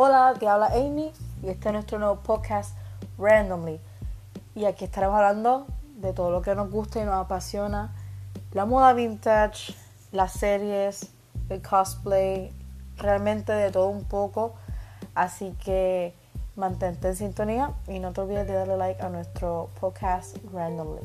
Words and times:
Hola, 0.00 0.32
te 0.38 0.46
habla 0.46 0.66
Amy 0.66 1.12
y 1.42 1.48
este 1.48 1.70
es 1.70 1.72
nuestro 1.72 1.98
nuevo 1.98 2.20
podcast 2.20 2.76
Randomly. 3.18 3.80
Y 4.54 4.64
aquí 4.64 4.84
estaremos 4.84 5.16
hablando 5.16 5.66
de 5.96 6.12
todo 6.12 6.30
lo 6.30 6.40
que 6.40 6.54
nos 6.54 6.70
gusta 6.70 7.00
y 7.00 7.04
nos 7.04 7.16
apasiona, 7.16 7.92
la 8.52 8.64
moda 8.64 8.92
vintage, 8.92 9.74
las 10.12 10.34
series, 10.34 11.10
el 11.48 11.60
cosplay, 11.62 12.52
realmente 12.96 13.50
de 13.50 13.72
todo 13.72 13.88
un 13.88 14.04
poco. 14.04 14.54
Así 15.16 15.56
que 15.64 16.14
mantente 16.54 17.08
en 17.08 17.16
sintonía 17.16 17.72
y 17.88 17.98
no 17.98 18.12
te 18.12 18.20
olvides 18.20 18.46
de 18.46 18.54
darle 18.54 18.76
like 18.76 19.02
a 19.02 19.08
nuestro 19.08 19.68
podcast 19.80 20.36
Randomly. 20.52 21.02